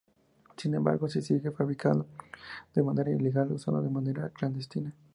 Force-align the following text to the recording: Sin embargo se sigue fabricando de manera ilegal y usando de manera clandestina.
Sin 0.57 0.73
embargo 0.73 1.07
se 1.07 1.21
sigue 1.21 1.51
fabricando 1.51 2.07
de 2.73 2.81
manera 2.81 3.11
ilegal 3.11 3.49
y 3.51 3.53
usando 3.53 3.83
de 3.83 3.89
manera 3.91 4.29
clandestina. 4.29 4.95